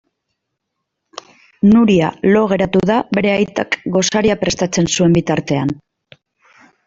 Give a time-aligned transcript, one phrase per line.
[1.73, 5.77] Nuria lo geratu da bere aitak gosaria prestatzen zuen bitartean.